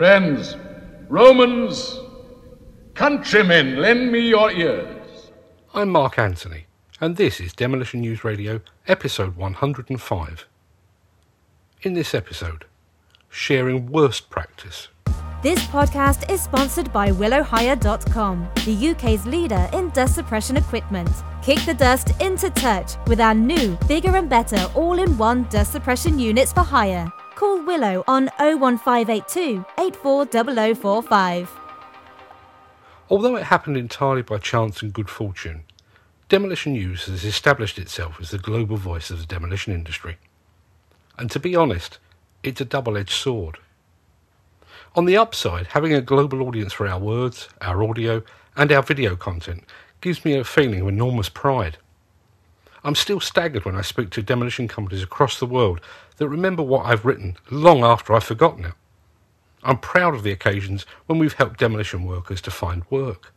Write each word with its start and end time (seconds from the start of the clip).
Friends, 0.00 0.56
Romans, 1.10 2.00
countrymen, 2.94 3.76
lend 3.76 4.10
me 4.10 4.20
your 4.20 4.50
ears. 4.50 5.30
I'm 5.74 5.90
Mark 5.90 6.18
Anthony, 6.18 6.64
and 7.02 7.18
this 7.18 7.38
is 7.38 7.52
Demolition 7.52 8.00
News 8.00 8.24
Radio, 8.24 8.62
episode 8.88 9.36
105. 9.36 10.46
In 11.82 11.92
this 11.92 12.14
episode, 12.14 12.64
sharing 13.28 13.92
worst 13.92 14.30
practice. 14.30 14.88
This 15.42 15.58
podcast 15.66 16.30
is 16.30 16.40
sponsored 16.40 16.90
by 16.94 17.10
WillowHire.com, 17.10 18.48
the 18.64 18.88
UK's 18.92 19.26
leader 19.26 19.68
in 19.74 19.90
dust 19.90 20.14
suppression 20.14 20.56
equipment. 20.56 21.10
Kick 21.42 21.58
the 21.66 21.74
dust 21.74 22.18
into 22.22 22.48
touch 22.48 22.92
with 23.06 23.20
our 23.20 23.34
new, 23.34 23.76
bigger 23.86 24.16
and 24.16 24.30
better 24.30 24.66
all 24.74 24.98
in 24.98 25.18
one 25.18 25.42
dust 25.50 25.72
suppression 25.72 26.18
units 26.18 26.54
for 26.54 26.62
hire. 26.62 27.12
Call 27.40 27.62
Willow 27.62 28.04
on 28.06 28.28
01582 28.38 29.64
840045. 29.78 31.50
Although 33.08 33.36
it 33.36 33.44
happened 33.44 33.78
entirely 33.78 34.20
by 34.20 34.36
chance 34.36 34.82
and 34.82 34.92
good 34.92 35.08
fortune, 35.08 35.62
Demolition 36.28 36.74
News 36.74 37.06
has 37.06 37.24
established 37.24 37.78
itself 37.78 38.18
as 38.20 38.30
the 38.30 38.36
global 38.36 38.76
voice 38.76 39.08
of 39.10 39.20
the 39.20 39.24
demolition 39.24 39.72
industry. 39.72 40.18
And 41.16 41.30
to 41.30 41.40
be 41.40 41.56
honest, 41.56 41.98
it's 42.42 42.60
a 42.60 42.66
double 42.66 42.98
edged 42.98 43.08
sword. 43.08 43.56
On 44.94 45.06
the 45.06 45.16
upside, 45.16 45.68
having 45.68 45.94
a 45.94 46.02
global 46.02 46.42
audience 46.42 46.74
for 46.74 46.86
our 46.86 46.98
words, 46.98 47.48
our 47.62 47.82
audio, 47.82 48.22
and 48.54 48.70
our 48.70 48.82
video 48.82 49.16
content 49.16 49.64
gives 50.02 50.26
me 50.26 50.34
a 50.34 50.44
feeling 50.44 50.82
of 50.82 50.88
enormous 50.88 51.30
pride. 51.30 51.78
I'm 52.82 52.94
still 52.94 53.20
staggered 53.20 53.64
when 53.64 53.76
I 53.76 53.82
speak 53.82 54.10
to 54.10 54.22
demolition 54.22 54.66
companies 54.66 55.02
across 55.02 55.38
the 55.38 55.46
world 55.46 55.80
that 56.16 56.28
remember 56.28 56.62
what 56.62 56.86
I've 56.86 57.04
written 57.04 57.36
long 57.50 57.84
after 57.84 58.14
I've 58.14 58.24
forgotten 58.24 58.64
it. 58.64 58.74
I'm 59.62 59.78
proud 59.78 60.14
of 60.14 60.22
the 60.22 60.32
occasions 60.32 60.86
when 61.06 61.18
we've 61.18 61.34
helped 61.34 61.60
demolition 61.60 62.04
workers 62.04 62.40
to 62.42 62.50
find 62.50 62.84
work, 62.88 63.34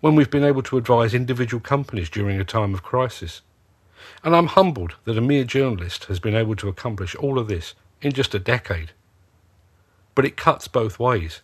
when 0.00 0.14
we've 0.14 0.30
been 0.30 0.44
able 0.44 0.62
to 0.64 0.76
advise 0.76 1.14
individual 1.14 1.60
companies 1.60 2.10
during 2.10 2.38
a 2.38 2.44
time 2.44 2.74
of 2.74 2.82
crisis. 2.82 3.40
And 4.22 4.36
I'm 4.36 4.48
humbled 4.48 4.96
that 5.04 5.16
a 5.16 5.22
mere 5.22 5.44
journalist 5.44 6.04
has 6.04 6.20
been 6.20 6.34
able 6.34 6.56
to 6.56 6.68
accomplish 6.68 7.14
all 7.14 7.38
of 7.38 7.48
this 7.48 7.74
in 8.02 8.12
just 8.12 8.34
a 8.34 8.38
decade. 8.38 8.92
But 10.14 10.26
it 10.26 10.36
cuts 10.36 10.68
both 10.68 10.98
ways. 10.98 11.40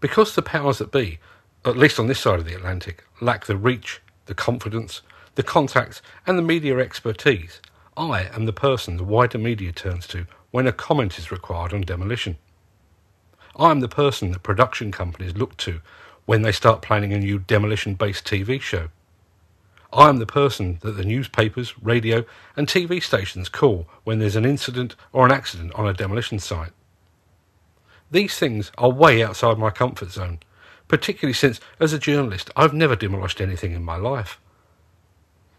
Because 0.00 0.34
the 0.34 0.42
powers 0.42 0.78
that 0.78 0.92
be, 0.92 1.18
at 1.64 1.76
least 1.76 1.98
on 1.98 2.06
this 2.06 2.20
side 2.20 2.38
of 2.38 2.44
the 2.44 2.54
Atlantic, 2.54 3.04
lack 3.20 3.46
the 3.46 3.56
reach, 3.56 4.00
the 4.26 4.34
confidence, 4.34 5.02
the 5.36 5.42
contacts, 5.42 6.02
and 6.26 6.36
the 6.36 6.42
media 6.42 6.78
expertise, 6.78 7.60
I 7.96 8.24
am 8.34 8.46
the 8.46 8.52
person 8.52 8.96
the 8.96 9.04
wider 9.04 9.38
media 9.38 9.70
turns 9.70 10.06
to 10.08 10.26
when 10.50 10.66
a 10.66 10.72
comment 10.72 11.18
is 11.18 11.30
required 11.30 11.72
on 11.72 11.82
demolition. 11.82 12.36
I 13.54 13.70
am 13.70 13.80
the 13.80 13.88
person 13.88 14.32
that 14.32 14.42
production 14.42 14.92
companies 14.92 15.36
look 15.36 15.56
to 15.58 15.80
when 16.24 16.42
they 16.42 16.52
start 16.52 16.82
planning 16.82 17.12
a 17.12 17.18
new 17.18 17.38
demolition 17.38 17.94
based 17.94 18.26
TV 18.26 18.60
show. 18.60 18.88
I 19.92 20.08
am 20.08 20.18
the 20.18 20.26
person 20.26 20.78
that 20.80 20.92
the 20.92 21.04
newspapers, 21.04 21.78
radio, 21.82 22.24
and 22.56 22.66
TV 22.66 23.02
stations 23.02 23.48
call 23.48 23.86
when 24.04 24.18
there's 24.18 24.36
an 24.36 24.44
incident 24.44 24.96
or 25.12 25.26
an 25.26 25.32
accident 25.32 25.72
on 25.74 25.86
a 25.86 25.94
demolition 25.94 26.38
site. 26.38 26.72
These 28.10 28.38
things 28.38 28.72
are 28.78 28.90
way 28.90 29.22
outside 29.22 29.58
my 29.58 29.70
comfort 29.70 30.10
zone, 30.10 30.40
particularly 30.88 31.34
since, 31.34 31.60
as 31.78 31.92
a 31.92 31.98
journalist, 31.98 32.50
I've 32.56 32.74
never 32.74 32.96
demolished 32.96 33.40
anything 33.40 33.72
in 33.72 33.84
my 33.84 33.96
life. 33.96 34.38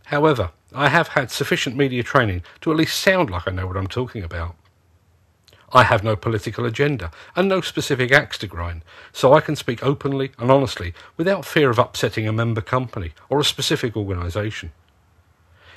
However, 0.08 0.52
I 0.74 0.88
have 0.88 1.10
had 1.10 1.32
sufficient 1.32 1.76
media 1.76 2.02
training 2.02 2.44
to 2.62 2.72
at 2.72 2.78
least 2.78 2.98
sound 2.98 3.30
like 3.30 3.46
I 3.46 3.52
know 3.52 3.68
what 3.68 3.76
I'm 3.76 3.88
talking 3.88 4.24
about. 4.24 4.56
I 5.74 5.84
have 5.84 6.02
no 6.02 6.16
political 6.16 6.66
agenda 6.66 7.12
and 7.36 7.50
no 7.50 7.60
specific 7.60 8.14
axe 8.14 8.38
to 8.38 8.48
grind, 8.48 8.86
so 9.12 9.34
I 9.34 9.42
can 9.42 9.58
speak 9.58 9.84
openly 9.84 10.32
and 10.40 10.50
honestly 10.50 10.94
without 11.18 11.44
fear 11.44 11.70
of 11.70 11.78
upsetting 11.78 12.26
a 12.26 12.32
member 12.32 12.62
company 12.62 13.12
or 13.28 13.42
a 13.42 13.44
specific 13.44 13.98
organisation. 13.98 14.72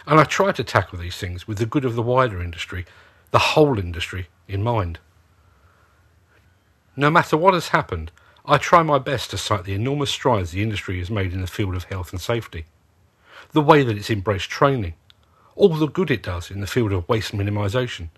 And 0.06 0.20
I 0.20 0.24
try 0.24 0.52
to 0.52 0.62
tackle 0.62 1.00
these 1.00 1.16
things 1.16 1.48
with 1.48 1.58
the 1.58 1.66
good 1.66 1.84
of 1.84 1.96
the 1.96 2.02
wider 2.02 2.40
industry, 2.40 2.86
the 3.32 3.40
whole 3.40 3.80
industry, 3.80 4.28
in 4.46 4.62
mind. 4.62 5.00
No 6.94 7.10
matter 7.10 7.36
what 7.36 7.54
has 7.54 7.68
happened, 7.68 8.12
I 8.46 8.58
try 8.58 8.84
my 8.84 9.00
best 9.00 9.30
to 9.30 9.38
cite 9.38 9.64
the 9.64 9.74
enormous 9.74 10.10
strides 10.10 10.52
the 10.52 10.62
industry 10.62 11.00
has 11.00 11.10
made 11.10 11.32
in 11.32 11.40
the 11.40 11.48
field 11.48 11.74
of 11.74 11.84
health 11.84 12.12
and 12.12 12.20
safety 12.20 12.66
the 13.52 13.60
way 13.60 13.82
that 13.82 13.96
it's 13.96 14.10
embraced 14.10 14.50
training, 14.50 14.94
all 15.56 15.74
the 15.74 15.86
good 15.86 16.10
it 16.10 16.22
does 16.22 16.50
in 16.50 16.60
the 16.60 16.66
field 16.66 16.92
of 16.92 17.08
waste 17.08 17.32
minimisation. 17.32 18.08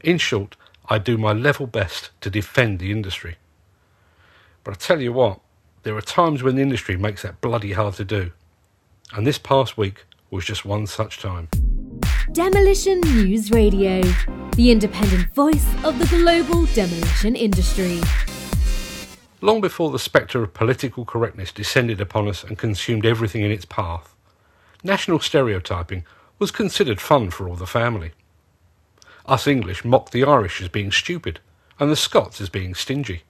In 0.00 0.18
short, 0.18 0.56
I 0.88 0.98
do 0.98 1.16
my 1.16 1.32
level 1.32 1.66
best 1.66 2.10
to 2.20 2.30
defend 2.30 2.78
the 2.78 2.90
industry. 2.90 3.36
But 4.64 4.74
I 4.74 4.76
tell 4.76 5.00
you 5.00 5.12
what, 5.12 5.40
there 5.82 5.96
are 5.96 6.02
times 6.02 6.42
when 6.42 6.56
the 6.56 6.62
industry 6.62 6.96
makes 6.96 7.22
that 7.22 7.40
bloody 7.40 7.72
hard 7.72 7.94
to 7.94 8.04
do. 8.04 8.32
And 9.12 9.26
this 9.26 9.38
past 9.38 9.78
week 9.78 10.04
was 10.30 10.44
just 10.44 10.64
one 10.64 10.86
such 10.86 11.18
time. 11.18 11.48
Demolition 12.32 13.00
News 13.00 13.50
Radio, 13.50 14.02
the 14.56 14.70
independent 14.70 15.34
voice 15.34 15.66
of 15.84 15.98
the 15.98 16.06
global 16.06 16.66
demolition 16.66 17.34
industry. 17.34 18.00
Long 19.40 19.60
before 19.60 19.90
the 19.90 19.98
spectre 19.98 20.42
of 20.42 20.52
political 20.52 21.04
correctness 21.04 21.50
descended 21.50 22.00
upon 22.00 22.28
us 22.28 22.44
and 22.44 22.58
consumed 22.58 23.06
everything 23.06 23.42
in 23.42 23.50
its 23.50 23.64
path, 23.64 24.14
national 24.82 25.20
stereotyping 25.20 26.04
was 26.38 26.50
considered 26.50 27.00
fun 27.00 27.30
for 27.30 27.48
all 27.48 27.56
the 27.56 27.66
family. 27.66 28.12
Us 29.26 29.46
English 29.46 29.84
mocked 29.84 30.12
the 30.12 30.24
Irish 30.24 30.60
as 30.60 30.68
being 30.68 30.90
stupid, 30.90 31.40
and 31.78 31.90
the 31.90 31.96
Scots 31.96 32.40
as 32.40 32.48
being 32.48 32.74
stingy. 32.74 33.22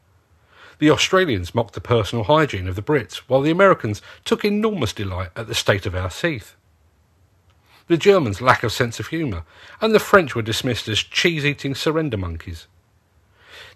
The 0.78 0.90
Australians 0.90 1.54
mocked 1.54 1.74
the 1.74 1.80
personal 1.80 2.24
hygiene 2.24 2.66
of 2.66 2.74
the 2.74 2.82
Brits, 2.82 3.16
while 3.26 3.42
the 3.42 3.50
Americans 3.50 4.00
took 4.24 4.44
enormous 4.44 4.92
delight 4.92 5.30
at 5.36 5.46
the 5.46 5.54
state 5.54 5.84
of 5.84 5.94
our 5.94 6.08
teeth. 6.08 6.56
The 7.86 7.98
Germans' 7.98 8.40
lack 8.40 8.62
of 8.62 8.72
sense 8.72 9.00
of 9.00 9.08
humour, 9.08 9.44
and 9.80 9.94
the 9.94 9.98
French 9.98 10.34
were 10.34 10.42
dismissed 10.42 10.88
as 10.88 11.00
cheese 11.00 11.44
eating 11.44 11.74
surrender 11.74 12.16
monkeys. 12.16 12.66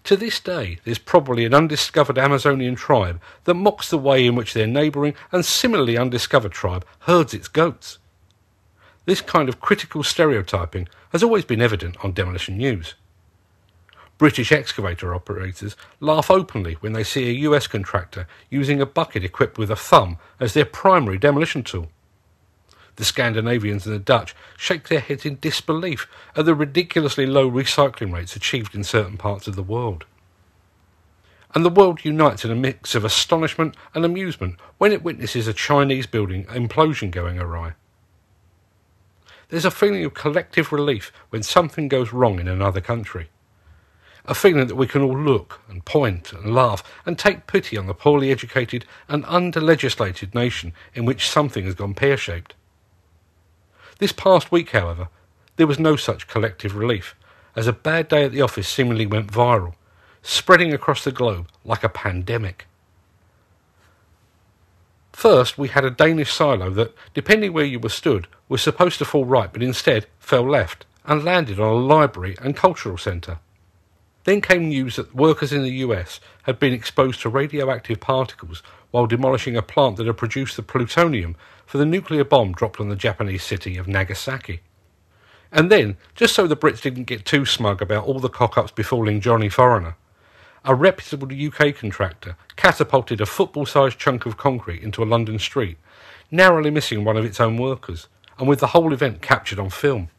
To 0.05 0.15
this 0.15 0.39
day, 0.39 0.77
there's 0.83 0.99
probably 0.99 1.45
an 1.45 1.55
undiscovered 1.55 2.19
Amazonian 2.19 2.75
tribe 2.75 3.19
that 3.45 3.55
mocks 3.55 3.89
the 3.89 3.97
way 3.97 4.27
in 4.27 4.35
which 4.35 4.53
their 4.53 4.67
neighbouring 4.67 5.15
and 5.31 5.43
similarly 5.43 5.97
undiscovered 5.97 6.51
tribe 6.51 6.85
herds 6.99 7.33
its 7.33 7.47
goats. 7.47 7.97
This 9.05 9.21
kind 9.21 9.49
of 9.49 9.59
critical 9.59 10.03
stereotyping 10.03 10.87
has 11.09 11.23
always 11.23 11.43
been 11.43 11.61
evident 11.61 11.97
on 12.03 12.11
demolition 12.11 12.55
news. 12.55 12.93
British 14.19 14.51
excavator 14.51 15.15
operators 15.15 15.75
laugh 15.99 16.29
openly 16.29 16.75
when 16.75 16.93
they 16.93 17.03
see 17.03 17.27
a 17.27 17.49
US 17.49 17.65
contractor 17.65 18.27
using 18.51 18.79
a 18.79 18.85
bucket 18.85 19.23
equipped 19.23 19.57
with 19.57 19.71
a 19.71 19.75
thumb 19.75 20.19
as 20.39 20.53
their 20.53 20.65
primary 20.65 21.17
demolition 21.17 21.63
tool. 21.63 21.89
The 22.95 23.05
Scandinavians 23.05 23.85
and 23.85 23.93
the 23.93 23.99
Dutch 23.99 24.35
shake 24.57 24.87
their 24.87 25.01
heads 25.01 25.25
in 25.25 25.39
disbelief 25.41 26.07
at 26.35 26.45
the 26.45 26.55
ridiculously 26.55 27.25
low 27.25 27.49
recycling 27.49 28.13
rates 28.13 28.35
achieved 28.35 28.73
in 28.73 28.83
certain 28.83 29.17
parts 29.17 29.47
of 29.47 29.55
the 29.55 29.63
world. 29.63 30.05
And 31.53 31.63
the 31.63 31.69
world 31.69 32.03
unites 32.03 32.43
in 32.43 32.51
a 32.51 32.55
mix 32.55 32.95
of 32.95 33.05
astonishment 33.05 33.75
and 33.93 34.03
amusement 34.03 34.59
when 34.77 34.91
it 34.91 35.03
witnesses 35.03 35.47
a 35.47 35.53
Chinese 35.53 36.05
building 36.05 36.45
implosion 36.45 37.11
going 37.11 37.39
awry. 37.39 37.73
There's 39.49 39.65
a 39.65 39.71
feeling 39.71 40.03
of 40.03 40.13
collective 40.13 40.71
relief 40.71 41.11
when 41.29 41.43
something 41.43 41.87
goes 41.87 42.11
wrong 42.11 42.39
in 42.39 42.47
another 42.47 42.81
country. 42.81 43.29
A 44.25 44.33
feeling 44.33 44.67
that 44.67 44.75
we 44.75 44.87
can 44.87 45.01
all 45.01 45.17
look 45.17 45.61
and 45.69 45.85
point 45.85 46.33
and 46.33 46.53
laugh 46.53 46.83
and 47.05 47.17
take 47.17 47.45
pity 47.45 47.77
on 47.77 47.85
the 47.85 47.93
poorly 47.93 48.31
educated 48.31 48.85
and 49.07 49.23
under 49.27 49.61
legislated 49.61 50.33
nation 50.33 50.73
in 50.95 51.05
which 51.05 51.29
something 51.29 51.63
has 51.65 51.75
gone 51.75 51.93
pear 51.93 52.17
shaped. 52.17 52.55
This 53.97 54.11
past 54.11 54.51
week, 54.51 54.71
however, 54.71 55.07
there 55.55 55.67
was 55.67 55.79
no 55.79 55.95
such 55.95 56.27
collective 56.27 56.75
relief, 56.75 57.15
as 57.55 57.67
a 57.67 57.73
bad 57.73 58.09
day 58.09 58.25
at 58.25 58.31
the 58.31 58.41
office 58.41 58.67
seemingly 58.67 59.05
went 59.05 59.31
viral, 59.31 59.75
spreading 60.21 60.73
across 60.73 61.03
the 61.03 61.11
globe 61.11 61.47
like 61.63 61.83
a 61.83 61.89
pandemic. 61.89 62.65
First, 65.13 65.57
we 65.57 65.69
had 65.69 65.85
a 65.85 65.89
Danish 65.89 66.33
silo 66.33 66.69
that, 66.71 66.93
depending 67.13 67.53
where 67.53 67.63
you 67.63 67.79
were 67.79 67.87
stood, 67.87 68.27
was 68.49 68.61
supposed 68.61 68.97
to 68.97 69.05
fall 69.05 69.23
right 69.23 69.51
but 69.51 69.63
instead 69.63 70.07
fell 70.19 70.43
left 70.43 70.85
and 71.05 71.23
landed 71.23 71.57
on 71.57 71.67
a 71.67 71.75
library 71.75 72.35
and 72.41 72.55
cultural 72.55 72.97
centre. 72.97 73.39
Then 74.25 74.41
came 74.41 74.69
news 74.69 74.97
that 74.97 75.15
workers 75.15 75.53
in 75.53 75.61
the 75.61 75.77
US 75.85 76.19
had 76.43 76.59
been 76.59 76.73
exposed 76.73 77.21
to 77.21 77.29
radioactive 77.29 77.99
particles 77.99 78.61
while 78.91 79.07
demolishing 79.07 79.55
a 79.55 79.61
plant 79.61 79.97
that 79.97 80.07
had 80.07 80.17
produced 80.17 80.55
the 80.55 80.63
plutonium 80.63 81.35
for 81.65 81.77
the 81.77 81.85
nuclear 81.85 82.23
bomb 82.23 82.53
dropped 82.53 82.79
on 82.79 82.89
the 82.89 82.95
Japanese 82.95 83.43
city 83.43 83.77
of 83.77 83.87
Nagasaki. 83.87 84.61
And 85.51 85.71
then, 85.71 85.97
just 86.15 86.33
so 86.33 86.47
the 86.47 86.57
Brits 86.57 86.81
didn't 86.81 87.03
get 87.03 87.23
too 87.23 87.45
smug 87.45 87.81
about 87.81 88.05
all 88.05 88.19
the 88.19 88.29
cock 88.29 88.57
ups 88.57 88.71
befalling 88.71 89.21
Johnny 89.21 89.47
Foreigner, 89.47 89.95
a 90.65 90.73
reputable 90.73 91.29
UK 91.31 91.75
contractor 91.75 92.35
catapulted 92.55 93.21
a 93.21 93.27
football 93.27 93.67
sized 93.67 93.99
chunk 93.99 94.25
of 94.25 94.37
concrete 94.37 94.81
into 94.81 95.03
a 95.03 95.05
London 95.05 95.37
street, 95.37 95.77
narrowly 96.31 96.71
missing 96.71 97.03
one 97.03 97.15
of 97.15 97.25
its 97.25 97.39
own 97.39 97.57
workers, 97.57 98.07
and 98.39 98.47
with 98.47 98.59
the 98.59 98.67
whole 98.67 98.91
event 98.91 99.21
captured 99.21 99.59
on 99.59 99.69
film. 99.69 100.09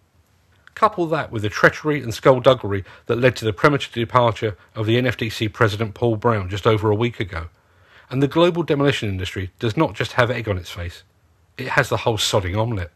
Couple 0.77 1.07
that 1.07 1.33
with 1.33 1.41
the 1.41 1.49
treachery 1.49 2.03
and 2.03 2.13
skullduggery 2.13 2.85
that 3.07 3.17
led 3.17 3.35
to 3.37 3.47
the 3.47 3.53
premature 3.55 3.91
departure 3.95 4.59
of 4.75 4.85
the 4.85 5.01
NFDC 5.01 5.51
President 5.51 5.95
Paul 5.95 6.17
Brown 6.17 6.51
just 6.51 6.67
over 6.67 6.91
a 6.91 6.95
week 6.95 7.19
ago, 7.19 7.47
and 8.11 8.23
the 8.23 8.29
global 8.29 8.63
demolition 8.63 9.09
industry 9.09 9.51
does 9.59 9.75
not 9.75 9.95
just 9.95 10.13
have 10.13 10.31
egg 10.31 10.51
on 10.51 10.59
its 10.59 10.71
face, 10.71 11.03
it 11.57 11.69
has 11.69 11.89
the 11.89 11.97
whole 11.97 12.19
sodding 12.19 12.59
omelette. 12.59 12.91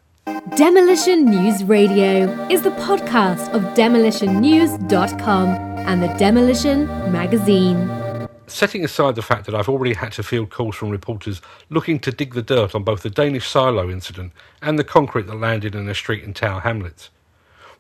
Demolition 0.57 1.25
News 1.25 1.65
Radio 1.65 2.29
is 2.51 2.61
the 2.61 2.71
podcast 2.73 3.49
of 3.55 3.63
demolitionnews.com 3.75 5.49
and 5.49 6.03
the 6.03 6.15
Demolition 6.19 6.87
Magazine. 7.11 8.29
Setting 8.47 8.85
aside 8.85 9.15
the 9.15 9.23
fact 9.23 9.47
that 9.47 9.55
I've 9.55 9.71
already 9.71 9.95
had 9.95 10.13
to 10.13 10.23
field 10.23 10.51
calls 10.51 10.77
from 10.77 10.91
reporters 10.91 11.41
looking 11.71 11.99
to 12.01 12.13
dig 12.13 12.35
the 12.35 12.43
dirt 12.43 12.75
on 12.75 12.85
both 12.85 13.03
the 13.03 13.09
Danish 13.09 13.49
silo 13.49 13.89
incident 13.89 14.33
and 14.61 14.79
the 14.79 14.85
concrete 14.85 15.27
that 15.29 15.37
landed 15.37 15.75
in 15.75 15.89
a 15.89 15.95
street 15.95 16.25
in 16.25 16.35
Tower 16.35 16.61
Hamlets, 16.61 17.09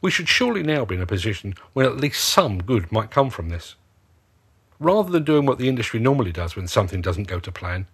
we 0.00 0.11
should 0.11 0.29
surely 0.29 0.62
now 0.62 0.85
be 0.85 0.94
in 0.94 1.02
a 1.02 1.06
position 1.06 1.55
when 1.73 1.87
at 1.87 1.97
least 1.97 2.25
some 2.25 2.62
good 2.62 2.91
might 2.91 3.11
come 3.11 3.31
from 3.31 3.49
this. 3.49 3.75
Rather 4.79 5.11
than 5.11 5.25
doing 5.25 5.44
what 5.44 5.58
the 5.58 5.69
industry 5.69 6.00
normally 6.00 6.32
does 6.32 6.56
when 6.56 6.67
something 6.67 7.02
doesn't 7.02 7.29
go 7.29 7.38
to 7.38 7.52
plan, 7.52 7.87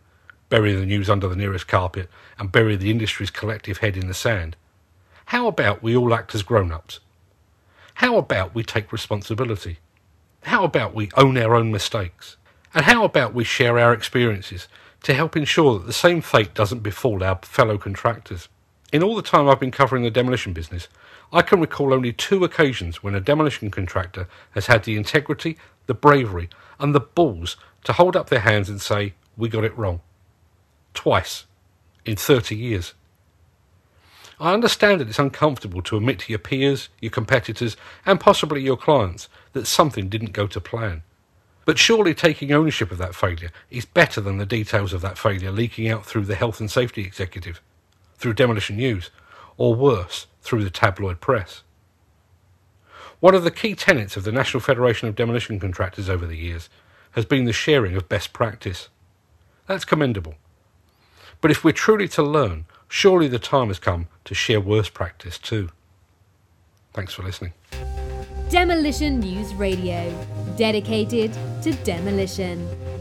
bury 0.49 0.73
the 0.73 0.87
news 0.87 1.11
under 1.11 1.27
the 1.27 1.37
nearest 1.37 1.67
carpet, 1.67 2.09
and 2.39 2.53
bury 2.53 2.77
the 2.77 2.91
industry's 2.91 3.31
collective 3.31 3.79
head 3.79 3.97
in 3.97 4.07
the 4.07 4.15
sand. 4.15 4.57
How 5.27 5.49
about 5.49 5.83
we 5.83 5.97
all 5.97 6.15
act 6.15 6.35
as 6.35 6.45
grown 6.45 6.71
ups? 6.71 7.01
How 7.95 8.17
about 8.17 8.55
we 8.55 8.63
take 8.63 8.93
responsibility? 8.93 9.79
How 10.43 10.63
about 10.63 10.95
we 10.95 11.11
own 11.17 11.37
our 11.37 11.57
own 11.57 11.73
mistakes? 11.73 12.37
And 12.73 12.85
how 12.85 13.03
about 13.03 13.35
we 13.35 13.43
share 13.43 13.79
our 13.79 13.93
experiences 13.93 14.69
to 15.03 15.15
help 15.15 15.37
ensure 15.37 15.79
that 15.79 15.87
the 15.87 15.93
same 15.93 16.21
fate 16.21 16.55
doesn't 16.55 16.85
befall 16.85 17.25
our 17.25 17.41
fellow 17.43 17.79
contractors? 17.79 18.49
In 18.93 19.03
all 19.03 19.17
the 19.17 19.23
time 19.23 19.49
I've 19.49 19.59
been 19.59 19.73
covering 19.73 20.05
the 20.05 20.11
demolition 20.11 20.53
business, 20.53 20.87
I 21.33 21.43
can 21.43 21.61
recall 21.61 21.93
only 21.93 22.13
two 22.13 22.45
occasions 22.45 23.03
when 23.03 23.15
a 23.15 23.21
demolition 23.21 23.71
contractor 23.71 24.29
has 24.53 24.67
had 24.67 24.85
the 24.85 24.97
integrity, 24.97 25.59
the 25.87 25.95
bravery, 25.95 26.49
and 26.79 26.95
the 26.95 27.01
balls 27.01 27.57
to 27.85 27.93
hold 27.93 28.17
up 28.17 28.29
their 28.29 28.41
hands 28.41 28.69
and 28.69 28.81
say, 28.81 29.15
We 29.37 29.49
got 29.49 29.65
it 29.65 29.77
wrong 29.77 30.01
twice 30.95 31.45
in 32.05 32.17
30 32.17 32.57
years. 32.57 32.95
I 34.39 34.53
understand 34.53 35.01
that 35.01 35.09
it's 35.09 35.19
uncomfortable 35.19 35.83
to 35.83 35.97
admit 35.97 36.19
to 36.21 36.33
your 36.33 36.39
peers, 36.39 36.89
your 37.01 37.11
competitors, 37.11 37.77
and 38.05 38.21
possibly 38.21 38.61
your 38.61 38.77
clients 38.77 39.29
that 39.53 39.67
something 39.67 40.09
didn't 40.09 40.33
go 40.33 40.47
to 40.47 40.61
plan. 40.61 41.03
But 41.65 41.79
surely 41.79 42.15
taking 42.15 42.53
ownership 42.53 42.93
of 42.93 42.99
that 42.99 43.15
failure 43.15 43.51
is 43.71 43.87
better 43.87 44.21
than 44.21 44.39
the 44.39 44.47
details 44.47 44.93
of 44.93 45.01
that 45.01 45.19
failure 45.19 45.51
leaking 45.51 45.89
out 45.89 46.05
through 46.05 46.27
the 46.27 46.35
health 46.35 46.61
and 46.61 46.71
safety 46.71 47.03
executive, 47.03 47.63
through 48.19 48.35
demolition 48.35 48.77
news, 48.77 49.11
or 49.57 49.75
worse, 49.75 50.27
through 50.43 50.65
the 50.65 50.71
tabloid 50.71 51.21
press. 51.21 51.63
One 53.21 53.35
of 53.35 53.45
the 53.45 53.51
key 53.51 53.75
tenets 53.75 54.17
of 54.17 54.25
the 54.25 54.33
National 54.33 54.61
Federation 54.61 55.09
of 55.09 55.15
Demolition 55.15 55.59
Contractors 55.59 56.09
over 56.09 56.27
the 56.27 56.37
years 56.37 56.69
has 57.13 57.25
been 57.25 57.47
the 57.47 57.53
sharing 57.53 57.97
of 57.97 58.09
best 58.09 58.33
practice. 58.33 58.89
That's 59.67 59.85
commendable. 59.85 60.35
But 61.41 61.51
if 61.51 61.65
we're 61.65 61.73
truly 61.73 62.09
to 62.09 62.23
learn, 62.23 62.67
surely 62.89 63.29
the 63.29 63.39
time 63.39 63.69
has 63.69 63.79
come 63.79 64.09
to 64.25 64.35
share 64.35 64.61
worst 64.61 64.95
practice 64.95 65.39
too. 65.39 65.71
Thanks 66.93 67.15
for 67.15 67.23
listening. 67.23 67.53
Demolition 68.49 69.21
News 69.21 69.53
Radio, 69.55 70.13
dedicated 70.57 71.33
to 71.63 71.73
demolition. 71.85 72.96